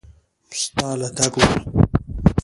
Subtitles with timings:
[0.63, 1.83] ستا له تګ وروسته مې